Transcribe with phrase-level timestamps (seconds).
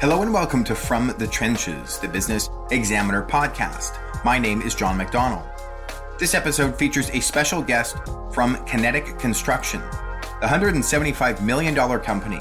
[0.00, 3.98] Hello and welcome to From the Trenches, the Business Examiner podcast.
[4.24, 5.42] My name is John McDonald.
[6.20, 7.96] This episode features a special guest
[8.32, 9.80] from Kinetic Construction,
[10.40, 12.38] the $175 million company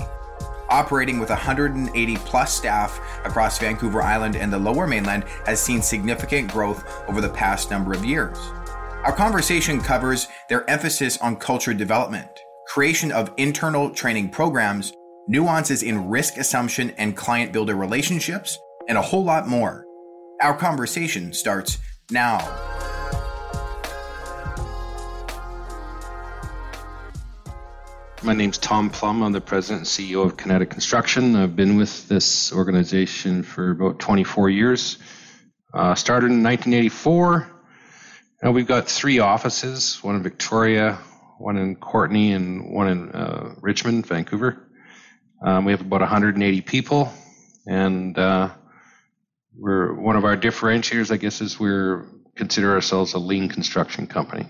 [0.70, 6.52] operating with 180 plus staff across Vancouver Island and the lower mainland has seen significant
[6.52, 8.38] growth over the past number of years.
[9.04, 12.30] Our conversation covers their emphasis on culture development,
[12.68, 14.94] creation of internal training programs,
[15.28, 19.86] nuances in risk assumption and client builder relationships, and a whole lot more.
[20.42, 22.38] Our conversation starts now.
[28.24, 29.22] My name's Tom Plumb.
[29.22, 31.36] I'm the president and CEO of Kinetic Construction.
[31.36, 34.98] I've been with this organization for about 24 years.
[35.74, 37.48] Uh, started in 1984.
[38.42, 40.98] Now we've got three offices one in Victoria,
[41.38, 44.67] one in Courtenay, and one in uh, Richmond, Vancouver.
[45.42, 47.12] Um, we have about 180 people,
[47.68, 48.50] and uh,
[49.56, 54.48] we're one of our differentiators, I guess, is we're consider ourselves a lean construction company.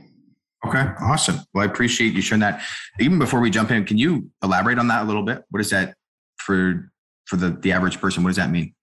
[0.65, 1.39] Okay, awesome.
[1.53, 2.61] Well, I appreciate you sharing that.
[2.99, 5.43] Even before we jump in, can you elaborate on that a little bit?
[5.49, 5.95] What is that
[6.37, 6.91] for
[7.25, 8.23] for the the average person?
[8.23, 8.73] What does that mean?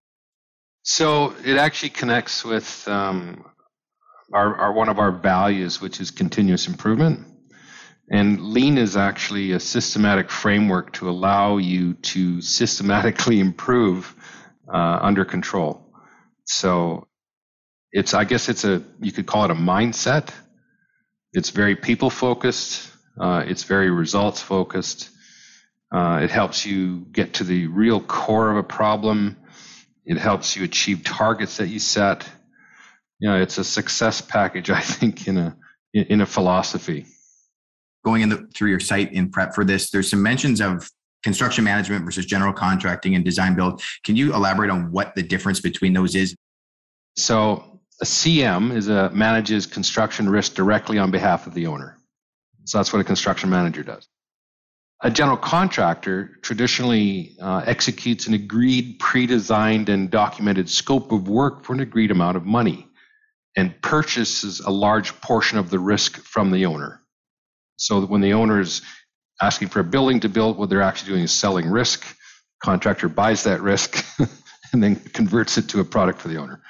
[0.83, 3.45] So it actually connects with um,
[4.33, 7.27] our, our one of our values, which is continuous improvement.
[8.11, 14.15] And lean is actually a systematic framework to allow you to systematically improve
[14.73, 15.87] uh, under control.
[16.45, 17.07] So
[17.93, 20.31] it's, I guess it's a, you could call it a mindset.
[21.33, 22.91] It's very people focused.
[23.19, 25.11] Uh, it's very results focused.
[25.95, 29.37] Uh, it helps you get to the real core of a problem.
[30.05, 32.29] It helps you achieve targets that you set.
[33.21, 35.57] You know, it's a success package, I think, in a
[35.95, 37.07] in a philosophy
[38.05, 40.91] going in the, through your site in prep for this, there's some mentions of
[41.23, 43.83] construction management versus general contracting and design build.
[44.05, 46.37] Can you elaborate on what the difference between those is?
[47.17, 51.97] So a CM is a manages construction risk directly on behalf of the owner.
[52.65, 54.09] So that's what a construction manager does.
[55.03, 61.75] A general contractor traditionally uh, executes an agreed, pre-designed, and documented scope of work for
[61.75, 62.89] an agreed amount of money
[63.57, 67.01] and purchases a large portion of the risk from the owner.
[67.77, 68.83] So that when the owner is
[69.41, 72.05] asking for a building to build, what they're actually doing is selling risk.
[72.63, 74.05] Contractor buys that risk
[74.73, 76.63] and then converts it to a product for the owner.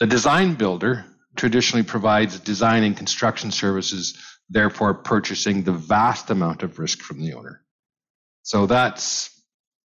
[0.00, 1.04] The design builder
[1.36, 4.18] traditionally provides design and construction services,
[4.50, 7.62] therefore purchasing the vast amount of risk from the owner.
[8.42, 9.30] So that's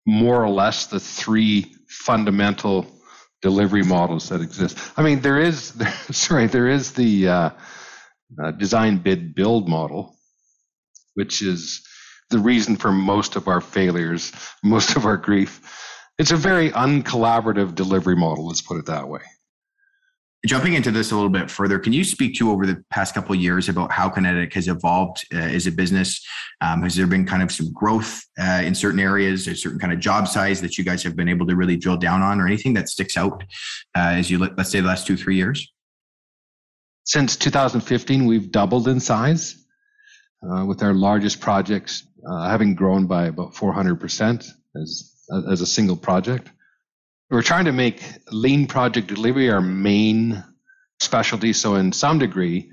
[0.05, 2.87] more or less the three fundamental
[3.41, 4.77] delivery models that exist.
[4.97, 5.73] I mean, there is,
[6.11, 7.49] sorry, there is the uh,
[8.41, 10.14] uh, design bid build model,
[11.15, 11.81] which is
[12.29, 14.31] the reason for most of our failures,
[14.63, 15.61] most of our grief.
[16.17, 19.21] It's a very uncollaborative delivery model, let's put it that way.
[20.45, 23.33] Jumping into this a little bit further, can you speak to over the past couple
[23.33, 26.23] of years about how Kinetic has evolved uh, as a business?
[26.61, 29.91] Um, has there been kind of some growth uh, in certain areas, a certain kind
[29.91, 32.45] of job size that you guys have been able to really drill down on, or
[32.45, 33.43] anything that sticks out
[33.95, 35.73] uh, as you look, let's say the last two three years?
[37.05, 39.64] Since 2015, we've doubled in size
[40.49, 44.47] uh, with our largest projects uh, having grown by about 400%
[44.81, 45.13] as,
[45.49, 46.49] as a single project.
[47.29, 50.43] We're trying to make lean project delivery our main
[50.99, 51.53] specialty.
[51.53, 52.71] So, in some degree,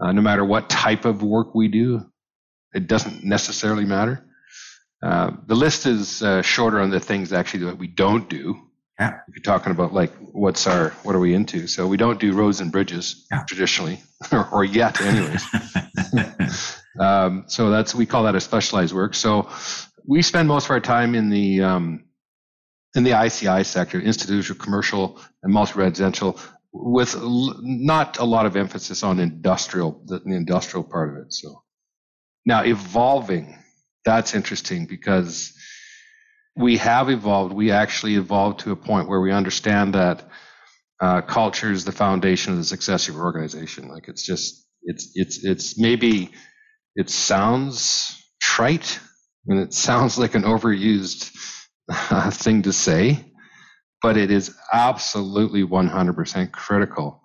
[0.00, 2.06] uh, no matter what type of work we do,
[2.72, 4.24] it doesn't necessarily matter.
[5.02, 8.60] Uh, the list is uh, shorter on the things actually that we don't do.
[8.98, 9.18] Yeah.
[9.28, 11.66] If you're talking about like what's our what are we into?
[11.66, 13.44] So we don't do roads and bridges yeah.
[13.44, 15.44] traditionally, or, or yet, anyways.
[16.98, 19.14] Um, so that's we call that a specialized work.
[19.14, 19.48] So
[20.06, 22.04] we spend most of our time in the um,
[22.94, 26.38] in the ICI sector, institutional, commercial, and multi-residential,
[26.72, 31.32] with not a lot of emphasis on industrial, the, the industrial part of it.
[31.32, 31.62] So
[32.44, 33.56] now evolving,
[34.04, 35.52] that's interesting because
[36.56, 37.54] we have evolved.
[37.54, 40.28] We actually evolved to a point where we understand that
[41.00, 43.88] uh, culture is the foundation of the success of your organization.
[43.88, 46.30] Like it's just it's it's it's maybe
[46.96, 48.98] it sounds trite
[49.46, 51.30] and it sounds like an overused
[51.88, 53.24] uh, thing to say,
[54.02, 57.22] but it is absolutely 100% critical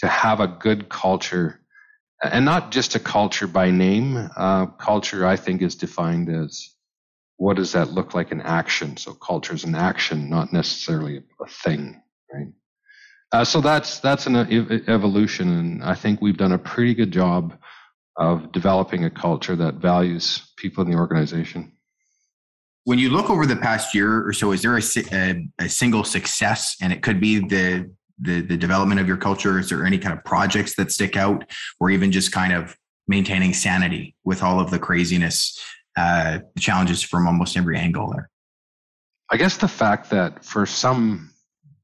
[0.00, 1.60] to have a good culture
[2.22, 4.30] and not just a culture by name.
[4.36, 6.68] Uh, culture, I think, is defined as
[7.36, 8.96] what does that look like in action?
[8.96, 12.00] So culture is an action, not necessarily a thing,
[12.32, 12.52] right?
[13.32, 14.36] Uh, so that's that's an
[14.88, 17.58] evolution, and I think we've done a pretty good job
[18.16, 21.72] of developing a culture that values people in the organization.
[22.84, 24.82] When you look over the past year or so, is there a,
[25.12, 29.58] a, a single success, and it could be the, the the development of your culture?
[29.58, 31.44] Is there any kind of projects that stick out,
[31.78, 32.76] or even just kind of
[33.06, 35.58] maintaining sanity with all of the craziness,
[35.96, 38.28] uh, challenges from almost every angle there?
[39.30, 41.30] I guess the fact that for some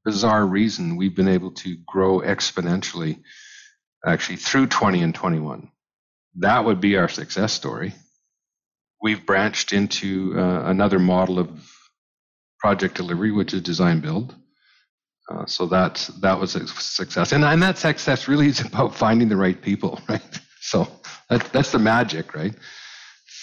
[0.05, 3.21] bizarre reason we've been able to grow exponentially,
[4.05, 5.69] actually through 20 and 21.
[6.35, 7.93] That would be our success story
[9.01, 11.49] we've branched into uh, another model of
[12.59, 14.35] project delivery, which is design build.
[15.29, 19.29] Uh, so that that was a success, and and that success really is about finding
[19.29, 20.21] the right people, right?
[20.61, 20.87] So
[21.29, 22.53] that, that's the magic, right?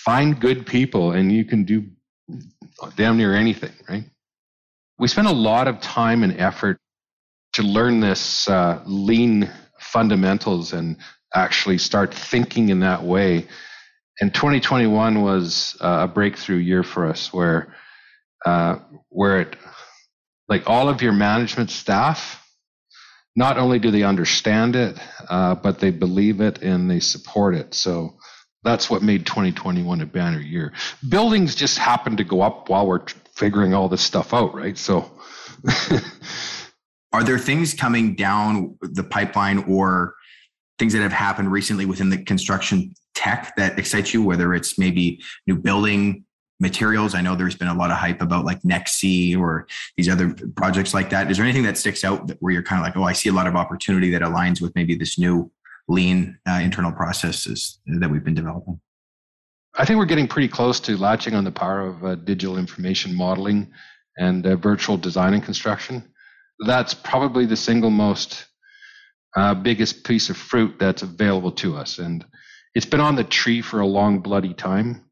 [0.04, 1.84] Find good people, and you can do
[2.96, 4.04] damn near anything, right?
[4.98, 6.78] We spent a lot of time and effort
[7.54, 10.96] to learn this uh, lean fundamentals and
[11.36, 13.46] actually start thinking in that way.
[14.20, 17.74] And 2021 was uh, a breakthrough year for us where
[18.44, 18.78] uh,
[19.10, 19.56] where it
[20.48, 22.42] like all of your management staff
[23.34, 24.98] not only do they understand it
[25.28, 27.74] uh, but they believe it and they support it.
[27.74, 28.14] So
[28.62, 30.72] that's what made 2021 a banner year.
[31.08, 33.04] Buildings just happened to go up while we're
[33.34, 34.78] figuring all this stuff out right?
[34.78, 35.10] So
[37.12, 40.15] are there things coming down the pipeline or
[40.78, 45.20] things that have happened recently within the construction tech that excites you, whether it's maybe
[45.46, 46.24] new building
[46.60, 47.14] materials?
[47.14, 50.94] I know there's been a lot of hype about like Nexii or these other projects
[50.94, 51.30] like that.
[51.30, 53.32] Is there anything that sticks out where you're kind of like, oh, I see a
[53.32, 55.50] lot of opportunity that aligns with maybe this new
[55.88, 58.80] lean uh, internal processes that we've been developing?
[59.78, 63.14] I think we're getting pretty close to latching on the power of uh, digital information
[63.14, 63.70] modeling
[64.16, 66.02] and uh, virtual design and construction.
[66.60, 68.46] That's probably the single most
[69.36, 71.98] uh, biggest piece of fruit that's available to us.
[71.98, 72.24] And
[72.74, 75.04] it's been on the tree for a long bloody time,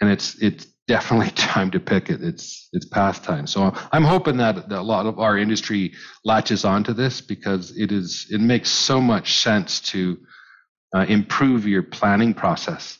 [0.00, 2.22] and it's it's definitely time to pick it.
[2.22, 3.46] It's it's past time.
[3.46, 5.92] So I'm hoping that, that a lot of our industry
[6.24, 10.18] latches onto this because it is it makes so much sense to
[10.94, 12.98] uh, improve your planning process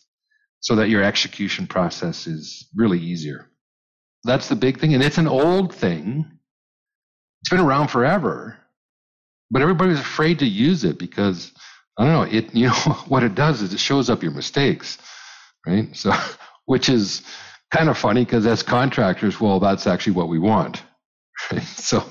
[0.61, 3.49] so that your execution process is really easier.
[4.25, 6.31] That's the big thing, and it's an old thing.
[7.43, 8.58] It's been around forever
[9.50, 11.52] but everybody's afraid to use it because
[11.98, 12.38] I don't know.
[12.38, 12.75] It you know
[13.08, 14.98] what it does is it shows up your mistakes,
[15.66, 15.94] right?
[15.94, 16.12] So
[16.66, 17.22] which is
[17.70, 20.82] kind of funny because as contractors, well, that's actually what we want.
[21.52, 21.62] Right?
[21.62, 22.02] So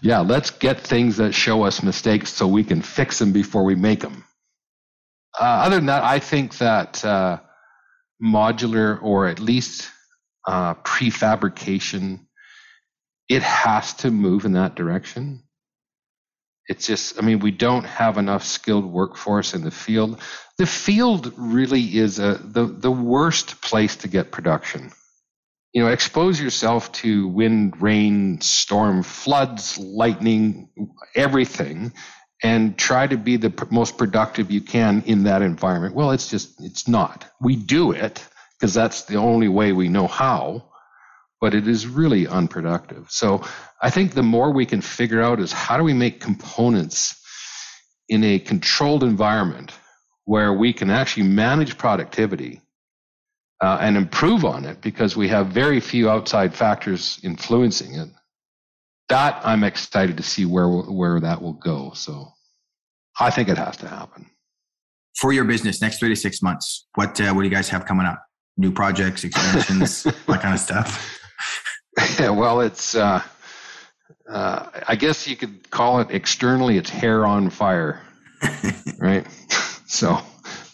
[0.00, 3.74] yeah, let's get things that show us mistakes so we can fix them before we
[3.74, 4.24] make them.
[5.38, 7.40] Uh, other than that, I think that uh,
[8.22, 9.90] modular or at least
[10.46, 12.20] uh, prefabrication,
[13.28, 15.42] it has to move in that direction
[16.70, 20.18] it's just i mean we don't have enough skilled workforce in the field.
[20.56, 24.92] The field really is a, the, the worst place to get production.
[25.72, 30.68] You know expose yourself to wind rain storm floods lightning
[31.16, 31.92] everything
[32.42, 35.96] and try to be the most productive you can in that environment.
[35.96, 37.26] Well it's just it's not.
[37.40, 38.24] We do it
[38.54, 40.69] because that's the only way we know how
[41.40, 43.06] but it is really unproductive.
[43.08, 43.42] So
[43.80, 47.16] I think the more we can figure out is how do we make components
[48.08, 49.72] in a controlled environment
[50.24, 52.60] where we can actually manage productivity
[53.62, 58.08] uh, and improve on it because we have very few outside factors influencing it.
[59.08, 61.92] That I'm excited to see where where that will go.
[61.94, 62.28] So
[63.18, 64.26] I think it has to happen.
[65.16, 67.86] For your business, next three to six months, what uh, what do you guys have
[67.86, 68.24] coming up?
[68.56, 71.19] New projects, expansions, that kind of stuff.
[72.18, 73.22] Yeah, well, it's, uh,
[74.28, 78.02] uh, I guess you could call it externally, it's hair on fire,
[78.98, 79.26] right?
[79.86, 80.18] so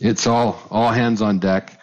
[0.00, 1.80] it's all, all hands on deck.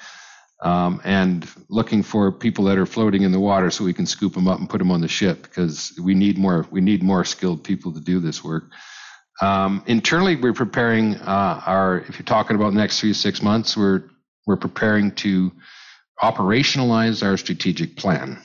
[0.61, 4.33] Um, and looking for people that are floating in the water so we can scoop
[4.33, 7.25] them up and put them on the ship because we need more we need more
[7.25, 8.71] skilled people to do this work.
[9.41, 11.97] Um, internally, we're preparing uh, our.
[12.07, 14.03] If you're talking about the next three to six months, we're
[14.47, 15.51] we're preparing to
[16.21, 18.41] operationalize our strategic plan.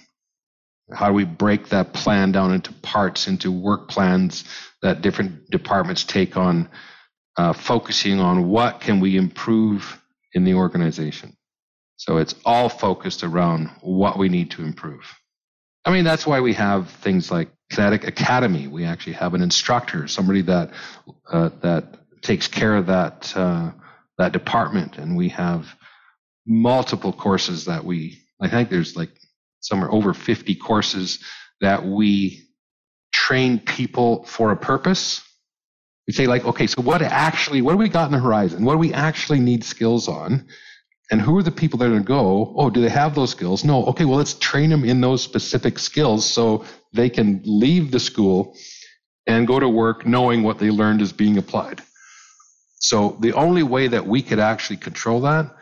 [0.92, 4.44] How do we break that plan down into parts, into work plans
[4.82, 6.68] that different departments take on,
[7.36, 10.00] uh, focusing on what can we improve
[10.34, 11.36] in the organization.
[11.96, 15.02] So it's all focused around what we need to improve.
[15.84, 18.68] I mean, that's why we have things like Kinetic Academy.
[18.68, 20.70] We actually have an instructor, somebody that
[21.30, 23.72] uh, that takes care of that uh,
[24.16, 25.66] that department, and we have
[26.46, 28.22] multiple courses that we.
[28.40, 29.10] I think there's like
[29.60, 31.18] somewhere over 50 courses
[31.60, 32.42] that we
[33.12, 35.22] train people for a purpose.
[36.06, 38.64] We say like, okay, so what actually, what do we got in the horizon?
[38.64, 40.46] What do we actually need skills on?
[41.10, 42.54] And who are the people that are going to go?
[42.56, 43.64] Oh, do they have those skills?
[43.64, 43.84] No.
[43.86, 48.54] Okay, well, let's train them in those specific skills so they can leave the school
[49.26, 51.82] and go to work knowing what they learned is being applied.
[52.80, 55.54] So the only way that we could actually control that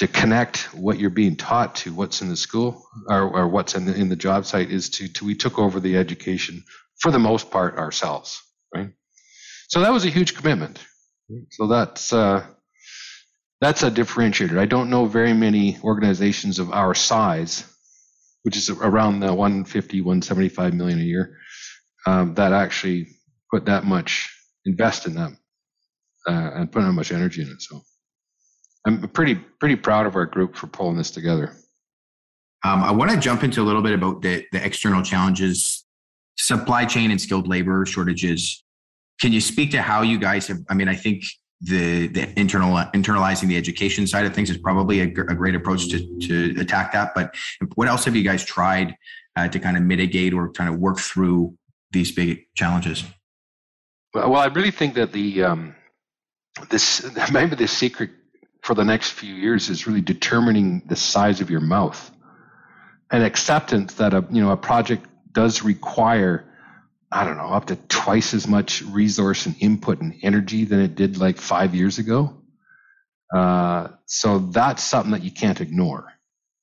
[0.00, 3.84] to connect what you're being taught to what's in the school or, or what's in
[3.84, 6.64] the, in the job site is to, to we took over the education
[7.00, 8.42] for the most part ourselves,
[8.74, 8.88] right?
[9.68, 10.78] So that was a huge commitment.
[11.50, 12.46] So that's uh,
[13.60, 14.58] that's a differentiator.
[14.58, 17.64] I don't know very many organizations of our size,
[18.42, 21.36] which is around the 150, 175 million a year,
[22.06, 23.08] um, that actually
[23.52, 25.36] put that much invest in them
[26.26, 27.60] uh, and put that much energy in it.
[27.60, 27.82] So
[28.86, 31.54] I'm pretty pretty proud of our group for pulling this together.
[32.64, 35.84] Um, I want to jump into a little bit about the, the external challenges,
[36.36, 38.62] supply chain and skilled labor shortages.
[39.20, 40.58] Can you speak to how you guys have?
[40.68, 41.24] I mean, I think
[41.60, 45.88] the the internal internalizing the education side of things is probably a, a great approach
[45.90, 47.12] to to attack that.
[47.14, 47.34] But
[47.74, 48.94] what else have you guys tried
[49.36, 51.54] uh, to kind of mitigate or kind of work through
[51.92, 53.04] these big challenges?
[54.14, 55.74] Well, I really think that the um,
[56.70, 58.10] this maybe the secret
[58.70, 62.08] for the next few years is really determining the size of your mouth
[63.10, 66.44] and acceptance that a you know a project does require
[67.10, 70.94] I don't know up to twice as much resource and input and energy than it
[70.94, 72.42] did like five years ago.
[73.34, 76.12] Uh, so that's something that you can't ignore.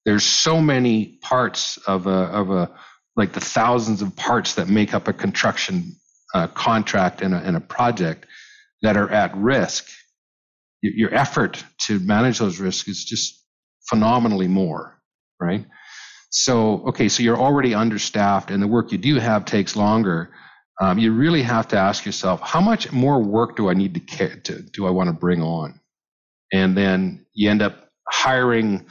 [0.05, 2.09] There's so many parts of a
[2.39, 2.71] of a
[3.17, 5.97] like the thousands of parts that make up a construction
[6.33, 8.27] uh, contract and a, and a project
[8.81, 9.89] that are at risk
[10.95, 13.43] your effort to manage those risks is just
[13.89, 14.99] phenomenally more,
[15.39, 15.65] right?
[16.29, 20.31] So, okay, so you're already understaffed and the work you do have takes longer.
[20.79, 23.99] Um, you really have to ask yourself, how much more work do I need to,
[23.99, 25.79] care, to do I want to bring on?
[26.53, 28.85] And then you end up hiring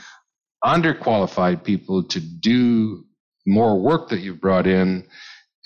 [0.65, 3.05] underqualified people to do
[3.47, 5.07] more work that you've brought in,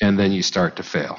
[0.03, 1.19] and then you start to fail.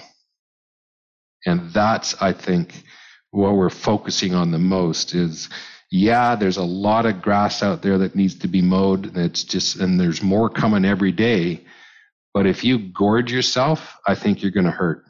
[1.45, 2.83] And that's, I think,
[3.31, 5.49] what we're focusing on the most is
[5.91, 9.17] yeah, there's a lot of grass out there that needs to be mowed.
[9.17, 11.65] It's just, and there's more coming every day.
[12.33, 15.03] But if you gorge yourself, I think you're going to hurt.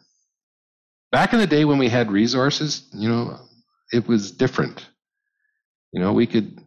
[1.12, 3.38] Back in the day when we had resources, you know,
[3.92, 4.88] it was different.
[5.94, 6.60] You know, we could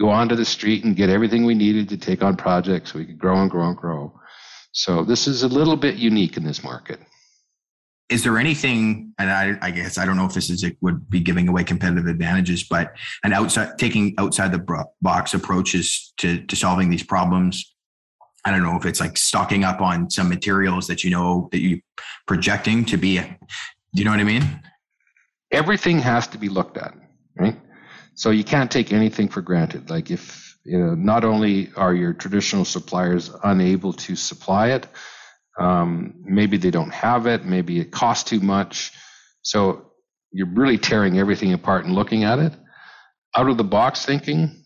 [0.00, 2.94] go onto the street and get everything we needed to take on projects.
[2.94, 4.18] We could grow and grow and grow.
[4.72, 7.00] So this is a little bit unique in this market
[8.08, 11.10] is there anything and I, I, guess i don't know if this is it would
[11.10, 16.56] be giving away competitive advantages but an outside taking outside the box approaches to to
[16.56, 17.74] solving these problems.
[18.44, 21.60] I don't know if it's like stocking up on some materials that you know that
[21.60, 21.80] you
[22.26, 23.26] projecting to be do
[23.94, 24.60] you know what i mean?
[25.50, 26.94] Everything has to be looked at
[27.38, 27.56] right?
[28.14, 29.90] So you can't take anything for granted.
[29.90, 34.86] Like if you know not only are your traditional suppliers unable to supply it
[35.58, 37.44] um, maybe they don't have it.
[37.44, 38.92] Maybe it costs too much.
[39.42, 39.92] So
[40.30, 42.52] you're really tearing everything apart and looking at it.
[43.34, 44.64] Out of the box thinking,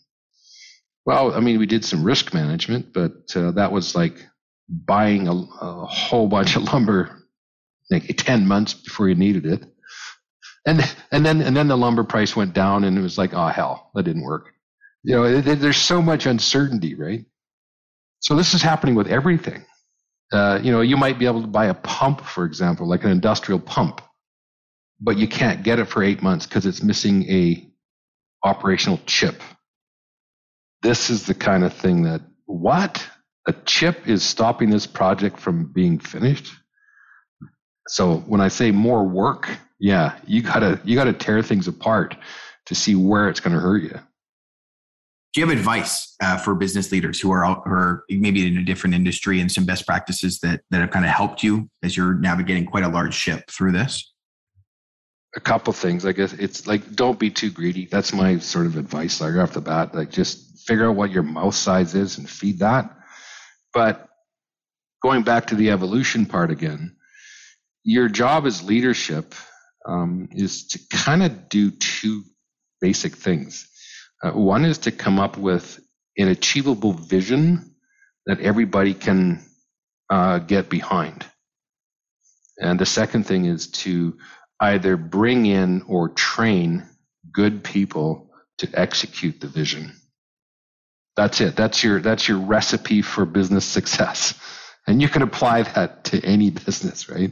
[1.05, 4.25] well, I mean, we did some risk management, but uh, that was like
[4.69, 7.19] buying a, a, whole bunch of lumber
[7.91, 9.65] like 10 months before you needed it.
[10.65, 10.81] And,
[11.11, 13.91] and then, and then the lumber price went down and it was like, oh, hell,
[13.95, 14.51] that didn't work.
[15.03, 17.25] You know, it, it, there's so much uncertainty, right?
[18.21, 19.65] So this is happening with everything.
[20.33, 23.11] Uh, you know, you might be able to buy a pump, for example, like an
[23.11, 24.01] industrial pump,
[25.01, 27.69] but you can't get it for eight months because it's missing a
[28.43, 29.43] operational chip.
[30.83, 33.07] This is the kind of thing that what
[33.47, 36.53] a chip is stopping this project from being finished.
[37.89, 42.17] So when I say more work, yeah, you gotta you gotta tear things apart
[42.67, 43.99] to see where it's going to hurt you
[45.33, 48.65] do you have advice uh, for business leaders who are, who are maybe in a
[48.65, 52.15] different industry and some best practices that, that have kind of helped you as you're
[52.15, 54.13] navigating quite a large ship through this?
[55.35, 56.05] A couple things.
[56.05, 57.87] I guess it's like don't be too greedy.
[57.87, 59.95] That's my sort of advice like off the bat.
[59.95, 62.95] Like just figure out what your mouth size is and feed that.
[63.73, 64.07] But
[65.03, 66.97] going back to the evolution part again,
[67.85, 69.35] your job as leadership
[69.89, 72.25] um, is to kind of do two
[72.83, 73.72] basic things
[74.23, 75.81] uh, one is to come up with
[76.17, 77.75] an achievable vision
[78.27, 79.45] that everybody can
[80.11, 81.27] uh, get behind.
[82.59, 84.17] And the second thing is to
[84.61, 86.87] either bring in or train
[87.33, 89.93] good people to execute the vision.
[91.17, 91.57] That's it.
[91.57, 94.39] That's your that's your recipe for business success.
[94.85, 97.31] And you can apply that to any business, right?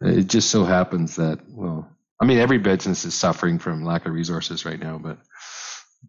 [0.00, 1.86] It just so happens that well,
[2.18, 5.18] I mean every business is suffering from lack of resources right now, but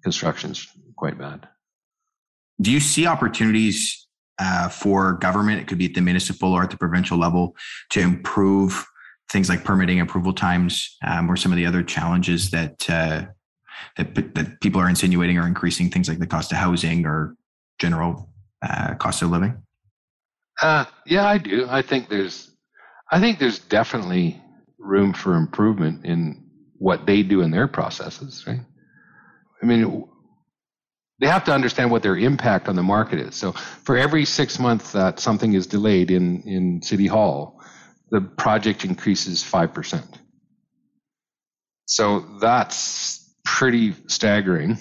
[0.01, 1.47] construction's quite bad.
[2.61, 4.07] Do you see opportunities
[4.39, 5.61] uh, for government?
[5.61, 7.55] It could be at the municipal or at the provincial level
[7.91, 8.85] to improve
[9.31, 13.25] things like permitting approval times, um, or some of the other challenges that uh,
[13.97, 17.35] that that people are insinuating are increasing things like the cost of housing or
[17.79, 18.29] general
[18.61, 19.57] uh, cost of living.
[20.61, 21.65] Uh, yeah, I do.
[21.67, 22.51] I think there's,
[23.11, 24.41] I think there's definitely
[24.77, 26.45] room for improvement in
[26.77, 28.61] what they do in their processes, right?
[29.63, 30.07] I mean,
[31.19, 33.35] they have to understand what their impact on the market is.
[33.35, 37.61] So for every six months that something is delayed in, in City Hall,
[38.11, 40.03] the project increases 5%.
[41.85, 44.77] So that's pretty staggering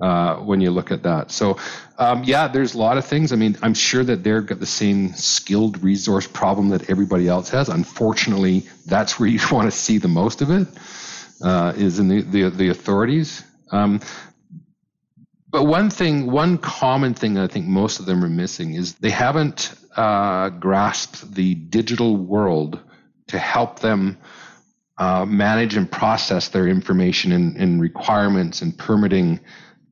[0.00, 1.30] uh, when you look at that.
[1.30, 1.58] So,
[1.98, 3.32] um, yeah, there's a lot of things.
[3.32, 7.50] I mean, I'm sure that they've got the same skilled resource problem that everybody else
[7.50, 7.68] has.
[7.68, 10.68] Unfortunately, that's where you want to see the most of it
[11.42, 13.42] uh, is in the, the, the authorities.
[13.70, 14.00] Um,
[15.50, 19.10] but one thing, one common thing I think most of them are missing is they
[19.10, 22.80] haven't uh, grasped the digital world
[23.28, 24.18] to help them
[24.98, 29.40] uh, manage and process their information and, and requirements and permitting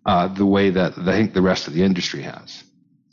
[0.07, 2.65] uh, the way that I think the rest of the industry has.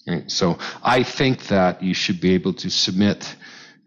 [0.08, 0.30] Right?
[0.30, 3.36] So I think that you should be able to submit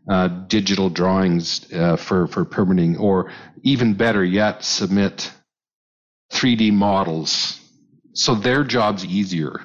[0.09, 5.33] uh, digital drawings uh, for for permitting, or even better yet, submit
[6.33, 7.61] 3D models,
[8.13, 9.61] so their job's easier.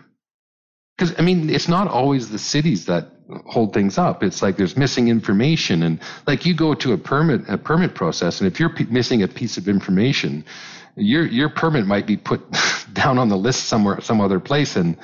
[0.98, 3.08] Because I mean, it's not always the cities that
[3.46, 4.24] hold things up.
[4.24, 8.42] It's like there's missing information, and like you go to a permit a permit process,
[8.42, 10.44] and if you're p- missing a piece of information,
[10.96, 12.42] your your permit might be put
[12.94, 14.98] down on the list somewhere some other place and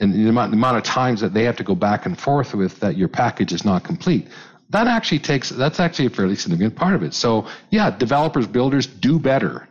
[0.00, 2.54] and the amount, the amount of times that they have to go back and forth
[2.54, 4.28] with that your package is not complete
[4.70, 8.86] that actually takes that's actually a fairly significant part of it so yeah developers builders
[8.86, 9.67] do better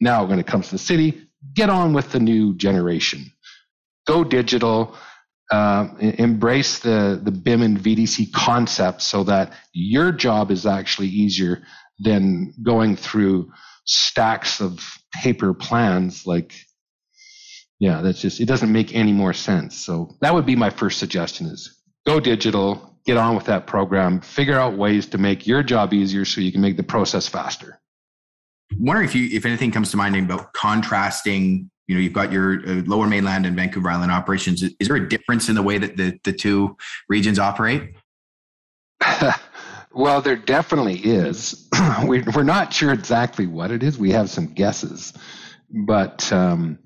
[0.00, 3.32] now when it comes to the city get on with the new generation.
[4.06, 4.96] Go digital
[5.50, 11.62] uh, embrace the the BIM and VDC concept so that your job is actually easier
[11.98, 13.52] than going through
[13.84, 14.80] stacks of
[15.12, 16.54] paper plans like
[17.78, 19.76] yeah that's just it doesn't make any more sense.
[19.76, 24.20] So that would be my first suggestion is go digital get on with that program
[24.20, 27.78] figure out ways to make your job easier so you can make the process faster
[28.78, 32.60] wondering if you if anything comes to mind about contrasting you know you've got your
[32.68, 35.96] uh, lower mainland and vancouver island operations is there a difference in the way that
[35.96, 36.76] the, the two
[37.08, 37.94] regions operate
[39.94, 41.68] Well, there definitely is.
[42.04, 43.96] we're not sure exactly what it is.
[43.96, 45.12] We have some guesses,
[45.70, 46.80] but um,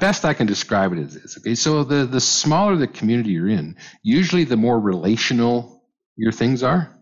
[0.00, 1.36] best I can describe it is this.
[1.38, 5.84] Okay, so the the smaller the community you're in, usually the more relational
[6.16, 6.96] your things are.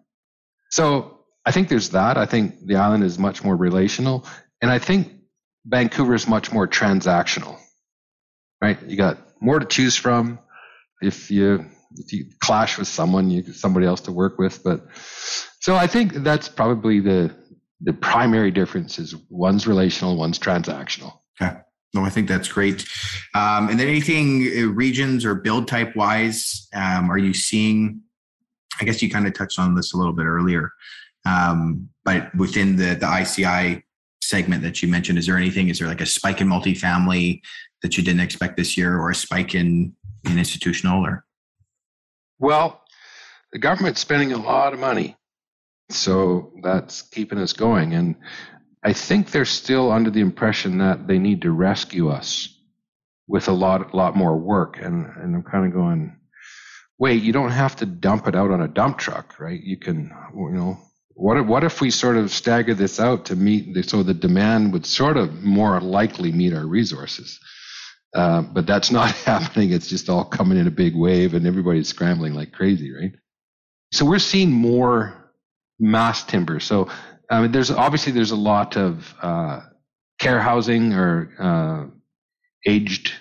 [0.70, 1.15] So
[1.46, 2.18] I think there's that.
[2.18, 4.26] I think the island is much more relational,
[4.60, 5.12] and I think
[5.64, 7.58] Vancouver is much more transactional.
[8.60, 8.78] Right?
[8.86, 10.38] You got more to choose from.
[11.00, 11.66] If you
[11.98, 14.62] if you clash with someone, you somebody else to work with.
[14.64, 14.86] But
[15.60, 17.34] so I think that's probably the
[17.80, 21.12] the primary difference is one's relational, one's transactional.
[21.40, 21.56] Okay.
[21.94, 22.86] No, I think that's great.
[23.34, 28.02] Um, and then anything uh, regions or build type wise, um, are you seeing?
[28.80, 30.70] I guess you kind of touched on this a little bit earlier,
[31.26, 33.82] um, but within the the ICI
[34.22, 35.68] segment that you mentioned, is there anything?
[35.68, 37.40] Is there like a spike in multifamily
[37.82, 41.24] that you didn't expect this year, or a spike in in institutional, or
[42.38, 42.82] well,
[43.52, 45.16] the government's spending a lot of money.
[45.88, 47.94] So that's keeping us going.
[47.94, 48.16] And
[48.82, 52.48] I think they're still under the impression that they need to rescue us
[53.28, 54.78] with a lot, lot more work.
[54.80, 56.16] And, and I'm kind of going,
[56.98, 59.62] wait, you don't have to dump it out on a dump truck, right?
[59.62, 60.78] You can, you know,
[61.16, 64.12] what if, what if we sort of stagger this out to meet the, so the
[64.12, 67.40] demand would sort of more likely meet our resources?
[68.14, 69.72] Uh, but that's not happening.
[69.72, 73.12] It's just all coming in a big wave and everybody's scrambling like crazy, right?
[73.92, 75.32] So we're seeing more
[75.78, 76.60] mass timber.
[76.60, 76.90] So
[77.30, 79.60] I mean, there's obviously there's a lot of uh,
[80.18, 81.86] care housing or uh,
[82.66, 83.12] aged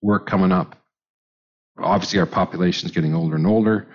[0.00, 0.76] work coming up.
[1.78, 3.88] Obviously, our population is getting older and older.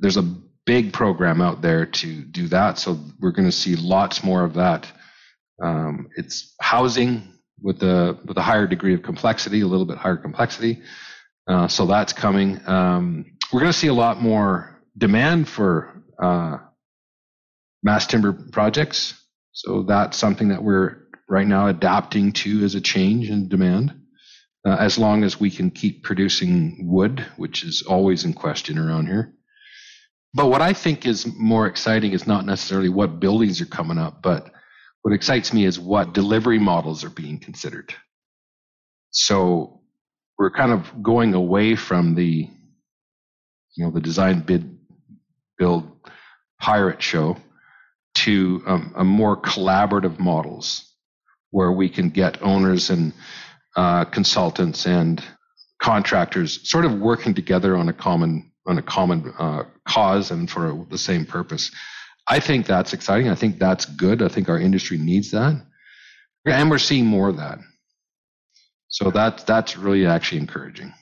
[0.00, 0.34] There's a
[0.66, 2.78] big program out there to do that.
[2.78, 4.86] So we're going to see lots more of that.
[5.62, 7.22] Um, it's housing
[7.62, 10.82] with a with a higher degree of complexity, a little bit higher complexity.
[11.48, 12.60] Uh, so that's coming.
[12.66, 16.58] Um, we're going to see a lot more demand for uh,
[17.82, 19.14] mass timber projects.
[19.52, 23.94] So that's something that we're right now adapting to as a change in demand.
[24.66, 29.06] Uh, as long as we can keep producing wood, which is always in question around
[29.06, 29.32] here.
[30.36, 34.20] But what I think is more exciting is not necessarily what buildings are coming up,
[34.20, 34.50] but
[35.00, 37.94] what excites me is what delivery models are being considered.
[39.12, 39.80] So
[40.36, 42.50] we're kind of going away from the,
[43.76, 44.78] you know, the design bid
[45.56, 45.90] build
[46.60, 47.38] pirate show
[48.16, 50.92] to um, a more collaborative models
[51.50, 53.14] where we can get owners and
[53.74, 55.24] uh, consultants and
[55.80, 60.86] contractors sort of working together on a common on a common uh, cause and for
[60.90, 61.70] the same purpose.
[62.28, 63.28] I think that's exciting.
[63.28, 64.22] I think that's good.
[64.22, 65.62] I think our industry needs that,
[66.44, 67.58] and we're seeing more of that.
[68.88, 70.92] So that's that's really actually encouraging.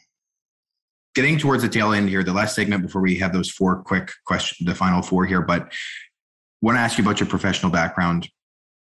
[1.14, 4.10] Getting towards the tail end here, the last segment before we have those four quick
[4.26, 5.42] questions, the final four here.
[5.42, 5.72] But
[6.60, 8.28] want to ask you about your professional background.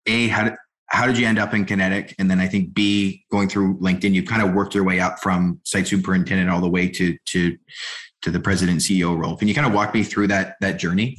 [0.08, 0.54] A, how did
[0.88, 2.14] how did you end up in Kinetic?
[2.20, 5.20] And then I think B, going through LinkedIn, you kind of worked your way up
[5.20, 7.58] from site superintendent all the way to to
[8.24, 9.38] to the president CEO role.
[9.38, 11.18] Can you kind of walk me through that that journey?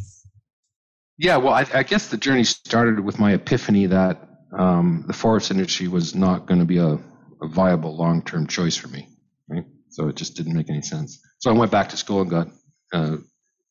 [1.17, 5.51] Yeah, well, I, I guess the journey started with my epiphany that um, the forest
[5.53, 6.99] industry was not going to be a
[7.45, 9.09] a viable long term choice for me.
[9.49, 9.65] Right.
[9.91, 11.21] So it just didn't make any sense.
[11.39, 12.49] So I went back to school and got
[12.93, 13.17] uh,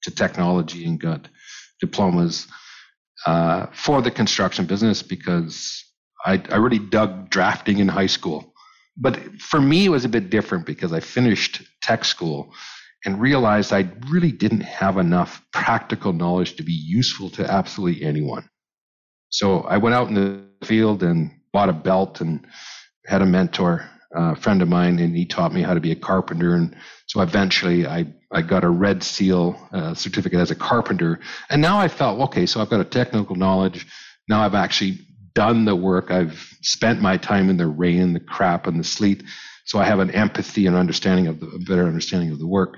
[0.03, 1.27] to technology and got
[1.79, 2.47] diplomas
[3.25, 5.83] uh, for the construction business because
[6.25, 8.53] I, I really dug drafting in high school.
[8.95, 12.53] But for me, it was a bit different because I finished tech school
[13.05, 18.49] and realized I really didn't have enough practical knowledge to be useful to absolutely anyone.
[19.29, 22.45] So I went out in the field and bought a belt and
[23.05, 25.95] had a mentor, a friend of mine, and he taught me how to be a
[25.95, 26.55] carpenter.
[26.55, 26.75] And
[27.07, 31.19] so eventually I, I got a red seal uh, certificate as a carpenter.
[31.49, 33.87] And now I felt, okay, so I've got a technical knowledge.
[34.29, 34.99] Now I've actually
[35.35, 36.11] done the work.
[36.11, 39.23] I've spent my time in the rain, the crap, and the sleet.
[39.65, 42.77] So I have an empathy and understanding of the, a better understanding of the work.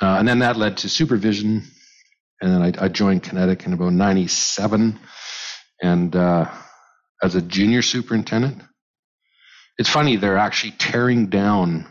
[0.00, 1.62] Uh, and then that led to supervision.
[2.40, 4.98] And then I, I joined Kinetic in about 97
[5.82, 6.50] and uh,
[7.22, 8.62] as a junior superintendent.
[9.78, 11.86] It's funny, they're actually tearing down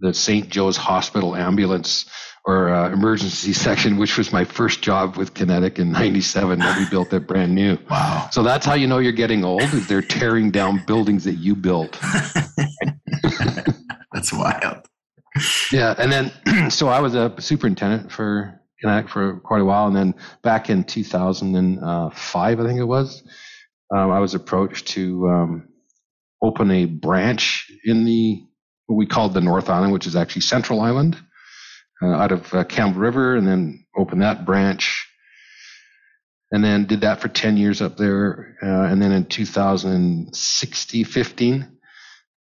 [0.00, 0.48] the St.
[0.48, 2.06] Joe's Hospital ambulance
[2.44, 6.88] or uh, emergency section, which was my first job with Kinetic in '97 that we
[6.88, 7.78] built that brand new.
[7.90, 8.28] Wow!
[8.30, 9.62] So that's how you know you're getting old.
[9.62, 11.98] Is they're tearing down buildings that you built.
[14.12, 14.86] that's wild.
[15.72, 19.96] Yeah, and then so I was a superintendent for Kinetic for quite a while, and
[19.96, 23.22] then back in 2005, I think it was,
[23.94, 25.68] um, I was approached to um,
[26.42, 28.42] open a branch in the
[28.86, 31.16] what we called the North Island, which is actually Central Island,
[32.02, 35.08] uh, out of uh, Campbell River, and then open that branch.
[36.52, 38.56] And then did that for 10 years up there.
[38.62, 41.78] Uh, and then in 2016, 15,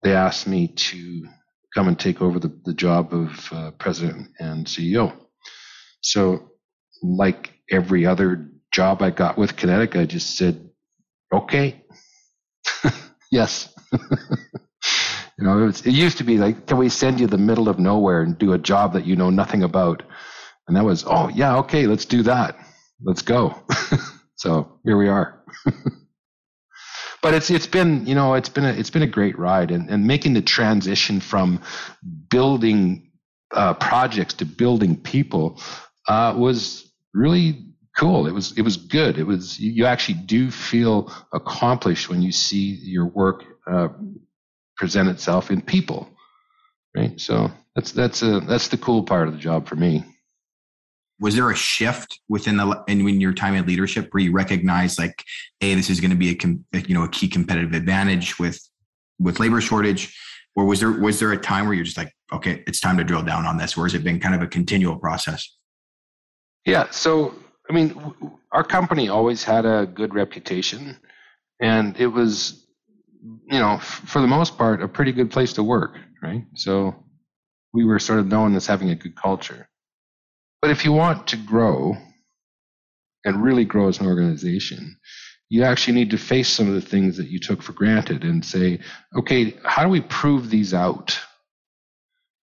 [0.02, 1.28] they asked me to
[1.74, 5.14] come and take over the, the job of uh, president and CEO.
[6.02, 6.50] So,
[7.02, 10.68] like every other job I got with Kinetic, I just said,
[11.32, 11.82] okay,
[13.30, 13.74] yes.
[13.92, 17.68] you know, it, was, it used to be like, can we send you the middle
[17.68, 20.02] of nowhere and do a job that you know nothing about?
[20.68, 22.56] And that was, oh yeah, okay, let's do that.
[23.02, 23.62] Let's go.
[24.36, 25.42] so here we are.
[27.22, 29.90] But it's it's been you know it's been a, it's been a great ride and,
[29.90, 31.60] and making the transition from
[32.28, 33.10] building
[33.52, 35.60] uh, projects to building people
[36.08, 37.64] uh, was really
[37.96, 38.26] cool.
[38.26, 39.18] It was it was good.
[39.18, 43.88] It was you actually do feel accomplished when you see your work uh,
[44.76, 46.08] present itself in people,
[46.96, 47.20] right?
[47.20, 50.04] So that's that's a that's the cool part of the job for me.
[51.20, 55.22] Was there a shift within the and your time in leadership where you recognize like,
[55.60, 58.60] hey, this is going to be a you know a key competitive advantage with
[59.18, 60.16] with labor shortage,
[60.56, 63.04] or was there was there a time where you're just like, okay, it's time to
[63.04, 65.56] drill down on this, or has it been kind of a continual process?
[66.64, 66.90] Yeah.
[66.90, 67.34] So
[67.68, 68.14] I mean,
[68.52, 70.98] our company always had a good reputation,
[71.60, 72.66] and it was,
[73.22, 76.44] you know, for the most part, a pretty good place to work, right?
[76.54, 76.94] So
[77.72, 79.68] we were sort of known as having a good culture.
[80.62, 81.96] But if you want to grow
[83.24, 84.96] and really grow as an organization,
[85.48, 88.44] you actually need to face some of the things that you took for granted and
[88.44, 88.80] say,
[89.16, 91.18] okay, how do we prove these out?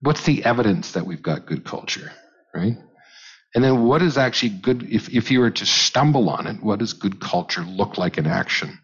[0.02, 2.12] What's the evidence that we've got good culture,
[2.54, 2.78] right?
[3.56, 6.80] And then what is actually good, if, if you were to stumble on it, what
[6.80, 8.78] does good culture look like in action?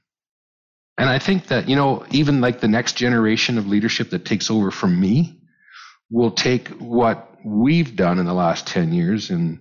[0.98, 4.50] And I think that, you know, even like the next generation of leadership that takes
[4.50, 5.42] over from me
[6.10, 9.60] will take what we've done in the last 10 years and,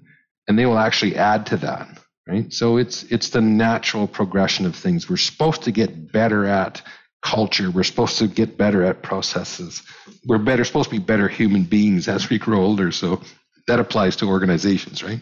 [0.48, 1.98] and they will actually add to that.
[2.26, 2.52] Right.
[2.52, 5.10] So it's, it's the natural progression of things.
[5.10, 6.80] We're supposed to get better at
[7.20, 7.70] culture.
[7.70, 9.82] We're supposed to get better at processes.
[10.26, 12.92] We're better, supposed to be better human beings as we grow older.
[12.92, 13.22] So
[13.66, 15.20] that applies to organizations, right?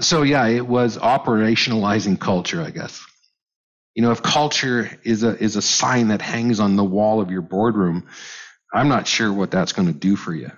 [0.00, 3.04] So yeah, it was operationalizing culture, I guess.
[3.94, 7.30] You know, if culture is a is a sign that hangs on the wall of
[7.30, 8.06] your boardroom,
[8.72, 10.50] I'm not sure what that's going to do for you.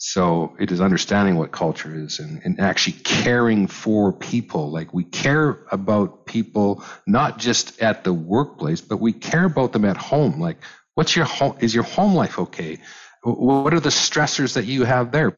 [0.00, 4.70] So it is understanding what culture is and, and actually caring for people.
[4.70, 9.84] Like we care about people, not just at the workplace, but we care about them
[9.84, 10.40] at home.
[10.40, 10.58] Like,
[10.94, 11.56] what's your home?
[11.58, 12.78] Is your home life okay?
[13.24, 15.36] What are the stressors that you have there?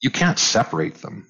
[0.00, 1.28] You can't separate them.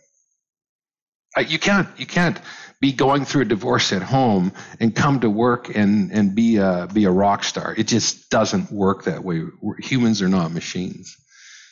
[1.36, 2.40] Uh, you can't, you can't
[2.80, 6.88] be going through a divorce at home and come to work and, and be a,
[6.90, 7.74] be a rock star.
[7.76, 9.42] It just doesn't work that way.
[9.60, 11.14] We're, humans are not machines.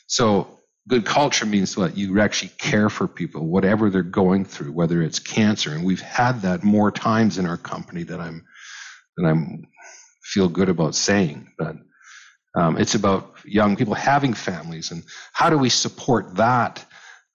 [0.06, 1.96] So good culture means what?
[1.96, 5.72] You actually care for people whatever they're going through whether it's cancer.
[5.72, 8.44] And we've had that more times in our company that i'm
[9.16, 9.66] that i'm
[10.22, 11.50] feel good about saying.
[11.58, 11.76] But
[12.56, 14.90] um, it's about young people having families.
[14.90, 16.84] And how do we support that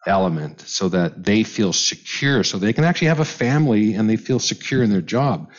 [0.07, 4.15] element so that they feel secure so they can actually have a family and they
[4.15, 5.51] feel secure in their job?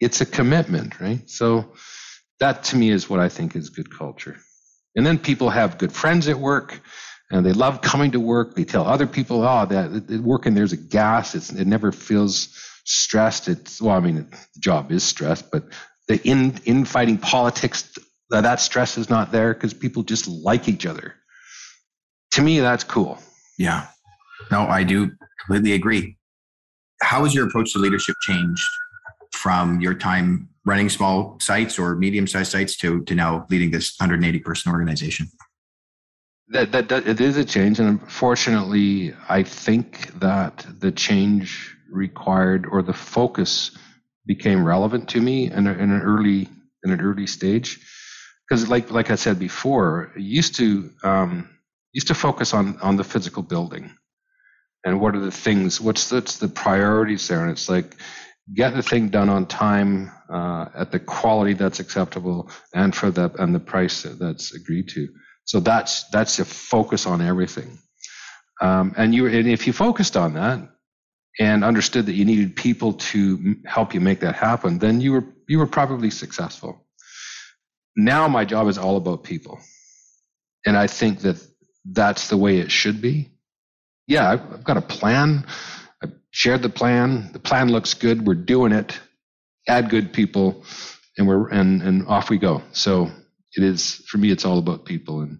[0.00, 1.28] It's a commitment right?
[1.30, 1.72] So
[2.38, 4.36] that to me is what i think is good culture.
[4.94, 6.80] And then people have good friends at work
[7.30, 8.54] and they love coming to work.
[8.54, 11.34] They tell other people, "Oh, that working there's a gas.
[11.34, 12.48] It's, it never feels
[12.84, 15.64] stressed." It's well, I mean, the job is stressed, but
[16.08, 17.98] the in infighting politics,
[18.30, 21.14] that, that stress is not there because people just like each other.
[22.32, 23.18] To me, that's cool.
[23.58, 23.86] Yeah,
[24.50, 25.10] no, I do
[25.44, 26.16] completely agree.
[27.02, 28.62] How has your approach to leadership changed
[29.32, 34.38] from your time running small sites or medium-sized sites to to now leading this 180
[34.40, 35.28] person organization?
[36.48, 42.66] That, that, that it is a change, and unfortunately, I think that the change required
[42.70, 43.76] or the focus
[44.26, 46.48] became relevant to me in, a, in an early
[46.84, 47.80] in an early stage,
[48.48, 51.48] because like like I said before, used to um,
[51.92, 53.90] used to focus on on the physical building,
[54.84, 57.96] and what are the things, what's the, what's the priorities there, and it's like
[58.54, 63.30] get the thing done on time uh, at the quality that's acceptable and for the
[63.40, 65.08] and the price that's agreed to
[65.46, 67.78] so that's that's a focus on everything.
[68.60, 70.58] Um, and you and if you focused on that
[71.38, 75.24] and understood that you needed people to help you make that happen, then you were
[75.48, 76.84] you were probably successful.
[77.96, 79.60] Now my job is all about people,
[80.66, 81.36] and I think that
[81.84, 83.30] that's the way it should be.
[84.08, 85.46] Yeah, I've, I've got a plan.
[86.02, 87.30] I shared the plan.
[87.32, 88.26] The plan looks good.
[88.26, 88.98] We're doing it.
[89.68, 90.64] Add good people,
[91.16, 92.62] and we're and and off we go.
[92.72, 93.12] So
[93.56, 94.30] it is for me.
[94.30, 95.38] It's all about people, and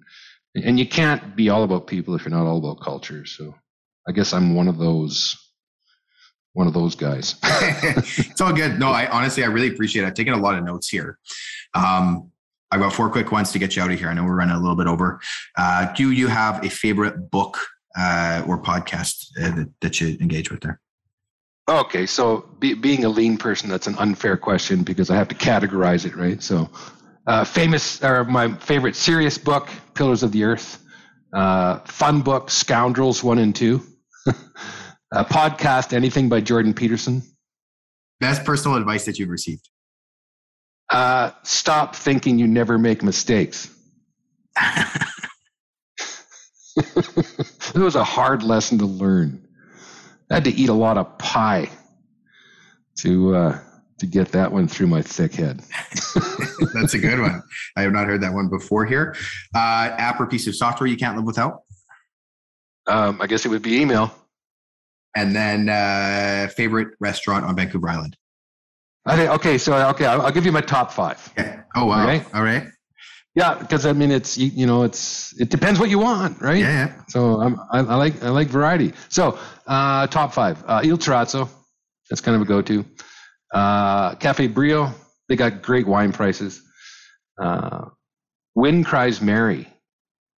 [0.55, 3.27] and you can't be all about people if you're not all about culture.
[3.27, 3.55] So
[4.09, 5.37] I guess I'm one of those
[6.53, 7.37] one of those guys.
[7.45, 8.79] it's all good.
[8.79, 10.07] No, I honestly I really appreciate it.
[10.07, 11.19] I've taken a lot of notes here.
[11.75, 12.31] Um,
[12.71, 14.09] I've got four quick ones to get you out of here.
[14.09, 15.21] I know we're running a little bit over.
[15.57, 17.59] Uh, do you have a favorite book
[17.97, 20.81] uh, or podcast uh, that, that you engage with there?
[21.69, 25.35] Okay, so be, being a lean person, that's an unfair question because I have to
[25.35, 26.41] categorize it, right?
[26.41, 26.71] So
[27.27, 30.83] uh, famous or my favorite serious book, Pillars of the Earth.
[31.33, 33.83] Uh, fun book, Scoundrels One and Two.
[35.13, 37.23] A podcast, anything by Jordan Peterson.
[38.21, 39.69] Best personal advice that you've received.
[40.91, 43.71] Uh, stop thinking you never make mistakes.
[46.77, 49.47] it was a hard lesson to learn.
[50.31, 51.69] I had to eat a lot of pie
[52.99, 53.59] to uh,
[53.99, 55.63] to get that one through my thick head.
[56.75, 57.43] That's a good one.
[57.77, 59.17] I have not heard that one before here.
[59.55, 61.63] Uh, app or piece of software you can't live without?
[62.87, 64.15] Um, I guess it would be email.
[65.15, 68.17] And then uh, favorite restaurant on Vancouver Island?
[69.09, 71.33] Think, okay, so okay, I'll, I'll, give you my top five.
[71.39, 71.61] Okay.
[71.77, 72.03] Oh wow!
[72.03, 72.25] Okay?
[72.35, 72.65] All right.
[73.37, 76.59] Yeah, because I mean, it's you, you, know, it's it depends what you want, right?
[76.59, 76.87] Yeah.
[76.87, 77.03] yeah.
[77.09, 78.95] So I'm, I, I like I like variety.
[79.09, 81.49] So uh, top five: uh, Il Terrazzo.
[82.11, 82.85] That's kind of a go-to.
[83.53, 84.93] Uh, Cafe Brio,
[85.29, 86.63] they got great wine prices.
[87.41, 87.87] Uh,
[88.55, 89.69] Wind Cries Mary.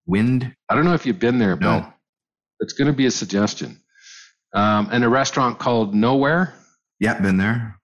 [0.06, 0.54] Wind?
[0.68, 1.80] I don't know if you've been there, no.
[1.80, 1.94] but
[2.60, 3.80] it's going to be a suggestion.
[4.54, 6.54] Um, and a restaurant called Nowhere.
[7.00, 7.78] Yeah, been there.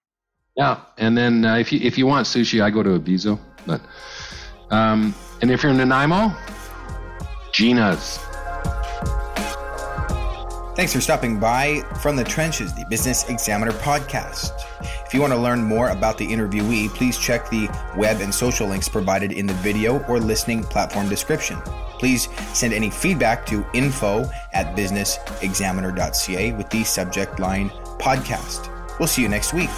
[0.57, 3.39] Yeah, and then uh, if you if you want sushi, I go to Aviso.
[3.67, 3.81] But
[4.71, 6.35] um, and if you're in Nanaimo,
[7.53, 8.19] Gina's.
[10.75, 14.51] Thanks for stopping by from the Trenches, the Business Examiner podcast.
[15.07, 18.67] If you want to learn more about the interviewee, please check the web and social
[18.67, 21.61] links provided in the video or listening platform description.
[22.01, 28.69] Please send any feedback to info at businessexaminer.ca with the subject line podcast.
[28.99, 29.71] We'll see you next week.